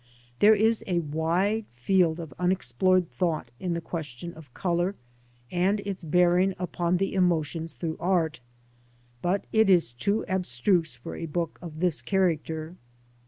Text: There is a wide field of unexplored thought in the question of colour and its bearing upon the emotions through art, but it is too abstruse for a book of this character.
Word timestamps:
There 0.39 0.55
is 0.55 0.83
a 0.87 0.97
wide 0.97 1.65
field 1.75 2.19
of 2.19 2.33
unexplored 2.39 3.07
thought 3.11 3.51
in 3.59 3.75
the 3.75 3.81
question 3.81 4.33
of 4.33 4.51
colour 4.51 4.95
and 5.51 5.79
its 5.81 6.03
bearing 6.03 6.55
upon 6.57 6.97
the 6.97 7.13
emotions 7.13 7.75
through 7.75 7.97
art, 7.99 8.39
but 9.21 9.45
it 9.51 9.69
is 9.69 9.91
too 9.93 10.25
abstruse 10.27 10.95
for 10.95 11.15
a 11.15 11.27
book 11.27 11.59
of 11.61 11.81
this 11.81 12.01
character. 12.01 12.77